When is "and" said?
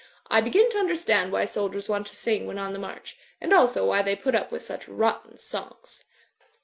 3.39-3.53